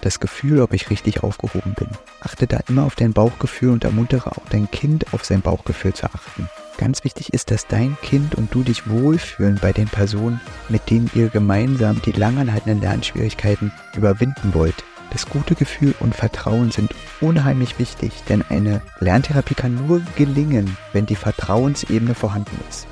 [0.00, 1.88] das Gefühl, ob ich richtig aufgehoben bin.
[2.20, 6.06] Achte da immer auf dein Bauchgefühl und ermuntere auch dein Kind auf sein Bauchgefühl zu
[6.06, 6.48] achten.
[6.78, 11.10] Ganz wichtig ist, dass dein Kind und du dich wohlfühlen bei den Personen, mit denen
[11.14, 14.82] ihr gemeinsam die langanhaltenden Lernschwierigkeiten überwinden wollt.
[15.10, 21.04] Das gute Gefühl und Vertrauen sind unheimlich wichtig, denn eine Lerntherapie kann nur gelingen, wenn
[21.04, 22.86] die Vertrauensebene vorhanden ist.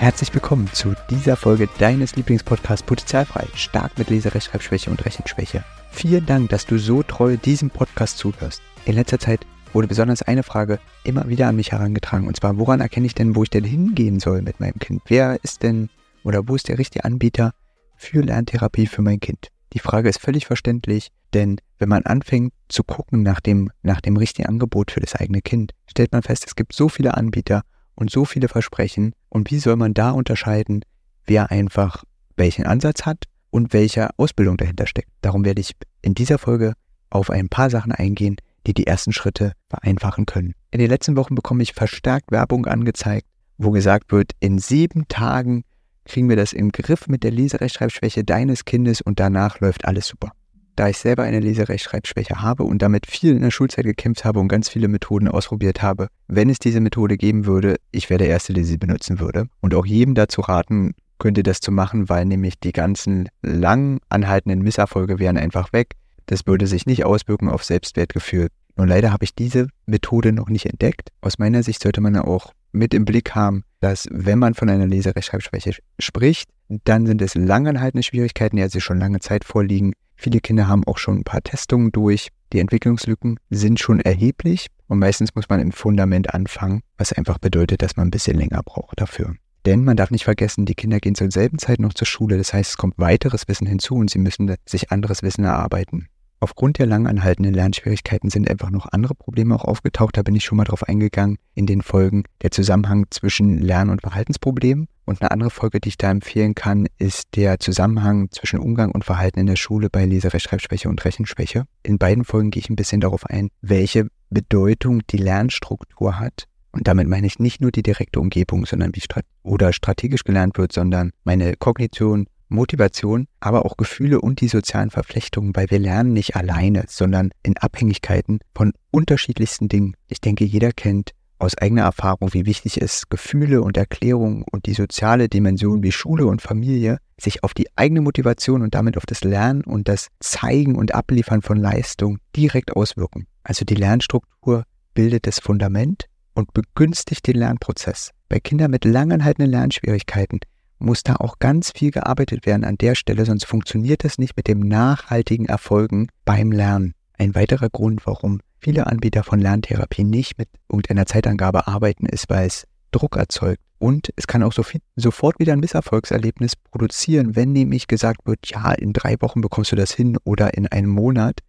[0.00, 5.62] Herzlich willkommen zu dieser Folge deines Lieblingspodcasts Potenzialfrei, stark mit Leserechtschreibschwäche und Rechenschwäche.
[5.90, 8.62] Vielen Dank, dass du so treu diesem Podcast zuhörst.
[8.86, 12.80] In letzter Zeit wurde besonders eine Frage immer wieder an mich herangetragen, und zwar, woran
[12.80, 15.02] erkenne ich denn, wo ich denn hingehen soll mit meinem Kind?
[15.04, 15.90] Wer ist denn
[16.24, 17.52] oder wo ist der richtige Anbieter
[17.94, 19.48] für Lerntherapie für mein Kind?
[19.74, 24.16] Die Frage ist völlig verständlich, denn wenn man anfängt zu gucken nach dem, nach dem
[24.16, 27.64] richtigen Angebot für das eigene Kind, stellt man fest, es gibt so viele Anbieter
[28.00, 29.12] und so viele Versprechen.
[29.28, 30.84] Und wie soll man da unterscheiden,
[31.26, 32.02] wer einfach
[32.36, 35.10] welchen Ansatz hat und welche Ausbildung dahinter steckt?
[35.20, 36.72] Darum werde ich in dieser Folge
[37.10, 40.54] auf ein paar Sachen eingehen, die die ersten Schritte vereinfachen können.
[40.70, 43.26] In den letzten Wochen bekomme ich verstärkt Werbung angezeigt,
[43.58, 45.64] wo gesagt wird, in sieben Tagen
[46.04, 50.32] kriegen wir das im Griff mit der Leserechtschreibschwäche deines Kindes und danach läuft alles super
[50.80, 54.48] da ich selber eine Leserechtschreibschwäche habe und damit viel in der Schulzeit gekämpft habe und
[54.48, 58.54] ganz viele Methoden ausprobiert habe, wenn es diese Methode geben würde, ich wäre der Erste,
[58.54, 59.44] der sie benutzen würde.
[59.60, 64.62] Und auch jedem dazu raten, könnte das zu machen, weil nämlich die ganzen lang anhaltenden
[64.62, 65.96] Misserfolge wären einfach weg.
[66.24, 68.48] Das würde sich nicht auswirken auf Selbstwertgefühl.
[68.74, 71.10] Nur leider habe ich diese Methode noch nicht entdeckt.
[71.20, 74.86] Aus meiner Sicht sollte man auch mit im Blick haben, dass wenn man von einer
[74.86, 76.48] Leserechtschreibschwäche spricht,
[76.84, 79.92] dann sind es langanhaltende Schwierigkeiten, die also schon lange Zeit vorliegen,
[80.22, 82.28] Viele Kinder haben auch schon ein paar Testungen durch.
[82.52, 87.80] Die Entwicklungslücken sind schon erheblich und meistens muss man im Fundament anfangen, was einfach bedeutet,
[87.80, 89.34] dass man ein bisschen länger braucht dafür.
[89.64, 92.36] Denn man darf nicht vergessen, die Kinder gehen zur selben Zeit noch zur Schule.
[92.36, 96.08] Das heißt, es kommt weiteres Wissen hinzu und sie müssen sich anderes Wissen erarbeiten.
[96.42, 100.16] Aufgrund der lang anhaltenden Lernschwierigkeiten sind einfach noch andere Probleme auch aufgetaucht.
[100.16, 102.24] Da bin ich schon mal drauf eingegangen in den Folgen.
[102.40, 104.88] Der Zusammenhang zwischen Lern- und Verhaltensproblemen.
[105.04, 109.04] Und eine andere Folge, die ich da empfehlen kann, ist der Zusammenhang zwischen Umgang und
[109.04, 111.64] Verhalten in der Schule bei Leserechtschreibschwäche und Rechenschwäche.
[111.82, 116.46] In beiden Folgen gehe ich ein bisschen darauf ein, welche Bedeutung die Lernstruktur hat.
[116.72, 120.56] Und damit meine ich nicht nur die direkte Umgebung, sondern wie strat oder strategisch gelernt
[120.56, 126.12] wird, sondern meine Kognition, Motivation, aber auch Gefühle und die sozialen Verflechtungen, weil wir lernen
[126.12, 129.94] nicht alleine, sondern in Abhängigkeiten von unterschiedlichsten Dingen.
[130.08, 134.74] Ich denke, jeder kennt aus eigener Erfahrung, wie wichtig es Gefühle und Erklärungen und die
[134.74, 139.24] soziale Dimension wie Schule und Familie sich auf die eigene Motivation und damit auf das
[139.24, 143.26] Lernen und das Zeigen und Abliefern von Leistung direkt auswirken.
[143.42, 148.10] Also die Lernstruktur bildet das Fundament und begünstigt den Lernprozess.
[148.28, 150.40] Bei Kindern mit langanhaltenden Lernschwierigkeiten
[150.80, 154.48] muss da auch ganz viel gearbeitet werden an der Stelle, sonst funktioniert das nicht mit
[154.48, 156.94] dem nachhaltigen Erfolgen beim Lernen.
[157.18, 162.46] Ein weiterer Grund, warum viele Anbieter von Lerntherapie nicht mit irgendeiner Zeitangabe arbeiten, ist, weil
[162.46, 163.60] es Druck erzeugt.
[163.78, 168.40] Und es kann auch so viel, sofort wieder ein Misserfolgserlebnis produzieren, wenn nämlich gesagt wird,
[168.46, 171.40] ja, in drei Wochen bekommst du das hin oder in einem Monat.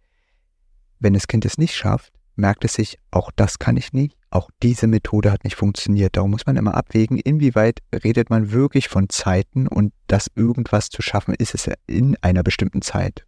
[0.98, 4.50] Wenn das Kind es nicht schafft, merkt es sich, auch das kann ich nicht, auch
[4.62, 6.16] diese Methode hat nicht funktioniert.
[6.16, 11.00] Darum muss man immer abwägen, inwieweit redet man wirklich von Zeiten und dass irgendwas zu
[11.00, 13.24] schaffen ist es in einer bestimmten Zeit.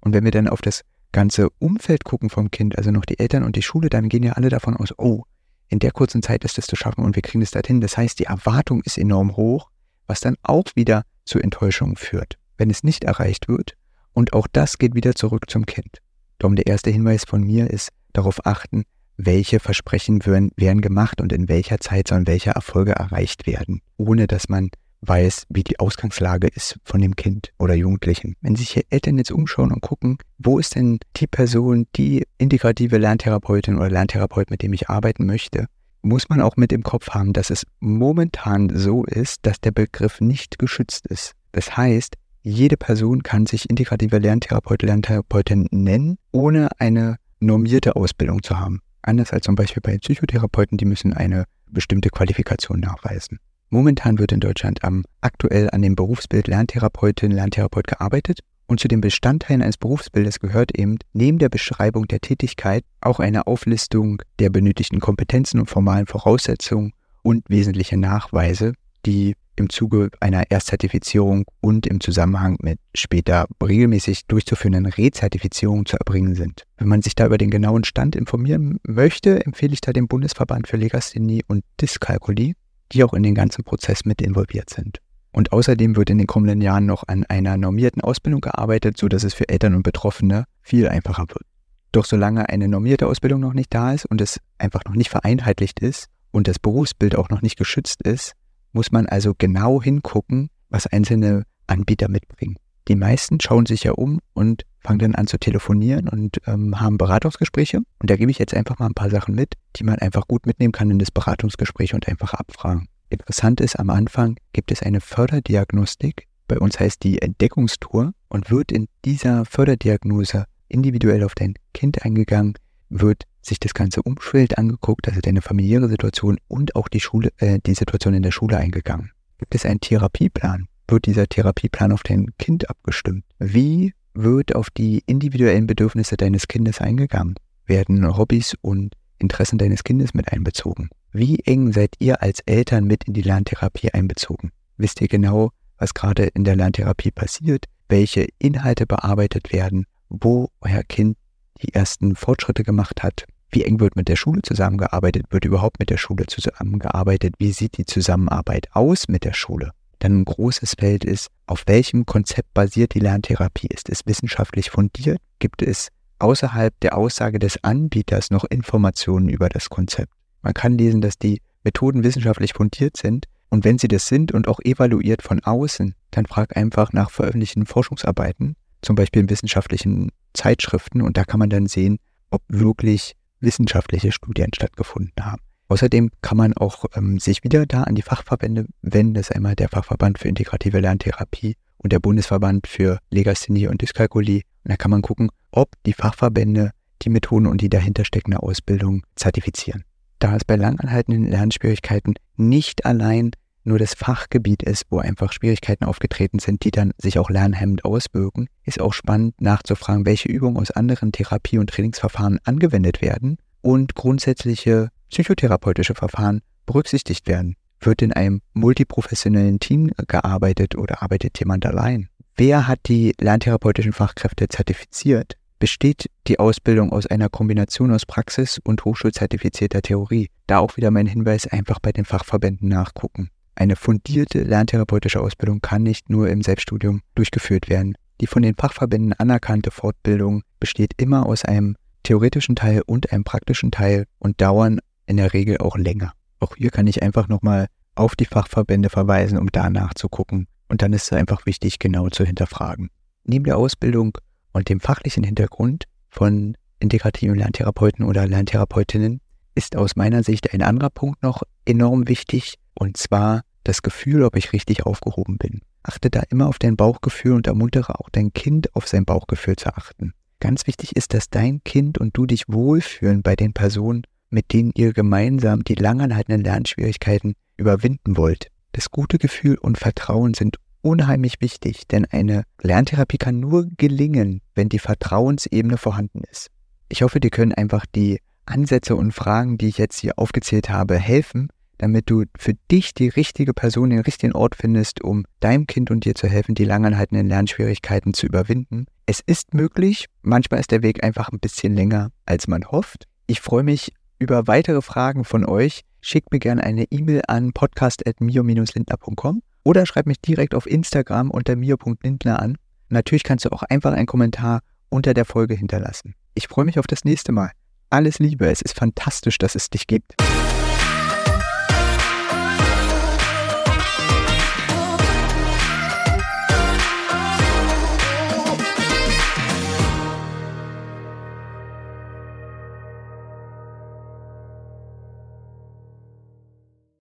[0.00, 0.82] Und wenn wir dann auf das
[1.12, 4.32] ganze Umfeld gucken vom Kind, also noch die Eltern und die Schule, dann gehen ja
[4.32, 5.22] alle davon aus, oh,
[5.68, 7.80] in der kurzen Zeit ist es zu schaffen und wir kriegen es dorthin.
[7.80, 9.70] Das heißt, die Erwartung ist enorm hoch,
[10.06, 13.76] was dann auch wieder zu Enttäuschungen führt, wenn es nicht erreicht wird.
[14.12, 15.98] Und auch das geht wieder zurück zum Kind.
[16.38, 18.84] Darum der erste Hinweis von mir ist, darauf achten,
[19.16, 24.26] welche Versprechen werden, werden gemacht und in welcher Zeit sollen welche Erfolge erreicht werden, ohne
[24.26, 24.70] dass man
[25.02, 28.34] weiß, wie die Ausgangslage ist von dem Kind oder Jugendlichen.
[28.40, 32.98] Wenn sich hier Eltern jetzt umschauen und gucken, wo ist denn die Person, die integrative
[32.98, 35.66] Lerntherapeutin oder Lerntherapeut, mit dem ich arbeiten möchte,
[36.02, 40.20] muss man auch mit im Kopf haben, dass es momentan so ist, dass der Begriff
[40.20, 41.32] nicht geschützt ist.
[41.52, 48.58] Das heißt, jede Person kann sich integrative Lerntherapeut, Lerntherapeutin nennen, ohne eine normierte Ausbildung zu
[48.58, 48.80] haben.
[49.02, 53.38] Anders als zum Beispiel bei Psychotherapeuten, die müssen eine bestimmte Qualifikation nachweisen.
[53.68, 59.00] Momentan wird in Deutschland am, aktuell an dem Berufsbild Lerntherapeutin, Lerntherapeut gearbeitet und zu den
[59.00, 65.00] Bestandteilen eines Berufsbildes gehört eben neben der Beschreibung der Tätigkeit auch eine Auflistung der benötigten
[65.00, 66.92] Kompetenzen und formalen Voraussetzungen
[67.22, 68.72] und wesentliche Nachweise,
[69.04, 76.34] die im Zuge einer Erstzertifizierung und im Zusammenhang mit später regelmäßig durchzuführenden Rezertifizierungen zu erbringen
[76.34, 76.64] sind.
[76.76, 80.68] Wenn man sich da über den genauen Stand informieren möchte, empfehle ich da den Bundesverband
[80.68, 82.54] für Legasthenie und Dyskalkulie,
[82.92, 84.98] die auch in den ganzen Prozess mit involviert sind.
[85.32, 89.34] Und außerdem wird in den kommenden Jahren noch an einer normierten Ausbildung gearbeitet, sodass es
[89.34, 91.44] für Eltern und Betroffene viel einfacher wird.
[91.92, 95.80] Doch solange eine normierte Ausbildung noch nicht da ist und es einfach noch nicht vereinheitlicht
[95.80, 98.32] ist und das Berufsbild auch noch nicht geschützt ist,
[98.76, 102.56] muss man also genau hingucken, was einzelne Anbieter mitbringen.
[102.88, 106.98] Die meisten schauen sich ja um und fangen dann an zu telefonieren und ähm, haben
[106.98, 107.78] Beratungsgespräche.
[107.78, 110.46] Und da gebe ich jetzt einfach mal ein paar Sachen mit, die man einfach gut
[110.46, 112.86] mitnehmen kann in das Beratungsgespräch und einfach abfragen.
[113.08, 116.28] Interessant ist, am Anfang gibt es eine Förderdiagnostik.
[116.46, 122.54] Bei uns heißt die Entdeckungstour und wird in dieser Förderdiagnose individuell auf dein Kind eingegangen,
[122.90, 127.58] wird sich das ganze Umfeld angeguckt, also deine familiäre Situation und auch die Schule, äh,
[127.64, 129.12] die Situation in der Schule eingegangen.
[129.38, 130.66] Gibt es einen Therapieplan?
[130.88, 133.24] Wird dieser Therapieplan auf dein Kind abgestimmt?
[133.38, 137.34] Wie wird auf die individuellen Bedürfnisse deines Kindes eingegangen?
[137.66, 140.88] Werden Hobbys und Interessen deines Kindes mit einbezogen?
[141.12, 144.52] Wie eng seid ihr als Eltern mit in die Lerntherapie einbezogen?
[144.76, 150.82] Wisst ihr genau, was gerade in der Lerntherapie passiert, welche Inhalte bearbeitet werden, wo euer
[150.82, 151.16] Kind
[151.62, 153.26] die ersten Fortschritte gemacht hat?
[153.50, 155.24] Wie eng wird mit der Schule zusammengearbeitet?
[155.30, 157.34] Wird überhaupt mit der Schule zusammengearbeitet?
[157.38, 159.72] Wie sieht die Zusammenarbeit aus mit der Schule?
[159.98, 163.68] dann ein großes Feld ist, auf welchem Konzept basiert die Lerntherapie?
[163.68, 165.18] Ist es wissenschaftlich fundiert?
[165.38, 165.88] Gibt es
[166.18, 170.12] außerhalb der Aussage des Anbieters noch Informationen über das Konzept?
[170.42, 174.48] Man kann lesen, dass die Methoden wissenschaftlich fundiert sind und wenn sie das sind und
[174.48, 181.02] auch evaluiert von außen, dann frag einfach nach veröffentlichten Forschungsarbeiten, zum Beispiel in wissenschaftlichen Zeitschriften
[181.02, 181.98] und da kann man dann sehen,
[182.30, 185.42] ob wirklich wissenschaftliche Studien stattgefunden haben.
[185.68, 189.14] Außerdem kann man auch ähm, sich wieder da an die Fachverbände wenden.
[189.14, 194.42] Das ist einmal der Fachverband für integrative Lerntherapie und der Bundesverband für Legasthenie und Dyskalkulie.
[194.64, 196.70] Und da kann man gucken, ob die Fachverbände
[197.02, 199.84] die Methoden und die dahinter steckende Ausbildung zertifizieren.
[200.18, 203.32] Da es bei langanhaltenden Lernschwierigkeiten nicht allein
[203.66, 208.48] nur das Fachgebiet ist, wo einfach Schwierigkeiten aufgetreten sind, die dann sich auch lernhemmend auswirken,
[208.64, 214.90] ist auch spannend nachzufragen, welche Übungen aus anderen Therapie- und Trainingsverfahren angewendet werden und grundsätzliche
[215.10, 217.56] psychotherapeutische Verfahren berücksichtigt werden?
[217.80, 222.08] Wird in einem multiprofessionellen Team gearbeitet oder arbeitet jemand allein?
[222.36, 225.34] Wer hat die lerntherapeutischen Fachkräfte zertifiziert?
[225.58, 230.28] Besteht die Ausbildung aus einer Kombination aus Praxis und hochschulzertifizierter Theorie?
[230.46, 233.30] Da auch wieder mein Hinweis, einfach bei den Fachverbänden nachgucken.
[233.56, 237.94] Eine fundierte lerntherapeutische Ausbildung kann nicht nur im Selbststudium durchgeführt werden.
[238.20, 243.70] Die von den Fachverbänden anerkannte Fortbildung besteht immer aus einem theoretischen Teil und einem praktischen
[243.70, 246.12] Teil und dauern in der Regel auch länger.
[246.38, 250.48] Auch hier kann ich einfach nochmal auf die Fachverbände verweisen, um da nachzugucken.
[250.68, 252.90] Und dann ist es einfach wichtig, genau zu hinterfragen.
[253.24, 254.18] Neben der Ausbildung
[254.52, 259.20] und dem fachlichen Hintergrund von integrativen Lerntherapeuten oder Lerntherapeutinnen
[259.54, 264.36] ist aus meiner Sicht ein anderer Punkt noch enorm wichtig, und zwar das Gefühl, ob
[264.36, 265.62] ich richtig aufgehoben bin.
[265.82, 269.74] Achte da immer auf dein Bauchgefühl und ermuntere auch dein Kind auf sein Bauchgefühl zu
[269.74, 270.12] achten.
[270.40, 274.72] Ganz wichtig ist, dass dein Kind und du dich wohlfühlen bei den Personen mit denen
[274.74, 278.48] ihr gemeinsam die langanhaltenden Lernschwierigkeiten überwinden wollt.
[278.72, 284.68] Das gute Gefühl und Vertrauen sind unheimlich wichtig, denn eine Lerntherapie kann nur gelingen, wenn
[284.68, 286.48] die Vertrauensebene vorhanden ist.
[286.88, 290.98] Ich hoffe, dir können einfach die Ansätze und Fragen, die ich jetzt hier aufgezählt habe,
[290.98, 295.90] helfen, damit du für dich die richtige Person, den richtigen Ort findest, um deinem Kind
[295.90, 298.86] und dir zu helfen, die langanhaltenden Lernschwierigkeiten zu überwinden.
[299.06, 303.06] Es ist möglich, manchmal ist der Weg einfach ein bisschen länger, als man hofft.
[303.26, 309.42] Ich freue mich über weitere Fragen von euch, schickt mir gerne eine E-Mail an podcast.mio-lindner.com
[309.64, 312.56] oder schreibt mich direkt auf Instagram unter mio.lindner an.
[312.88, 316.14] Natürlich kannst du auch einfach einen Kommentar unter der Folge hinterlassen.
[316.34, 317.50] Ich freue mich auf das nächste Mal.
[317.90, 320.14] Alles Liebe, es ist fantastisch, dass es dich gibt.